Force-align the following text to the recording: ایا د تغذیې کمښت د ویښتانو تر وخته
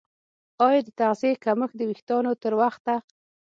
ایا 0.67 0.81
د 0.85 0.89
تغذیې 0.99 1.41
کمښت 1.43 1.75
د 1.77 1.81
ویښتانو 1.89 2.31
تر 2.43 2.53
وخته 2.61 2.93